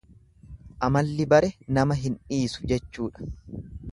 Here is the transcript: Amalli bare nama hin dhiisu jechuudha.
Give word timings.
Amalli 0.87 1.27
bare 1.33 1.51
nama 1.77 1.99
hin 2.05 2.17
dhiisu 2.31 2.69
jechuudha. 2.75 3.31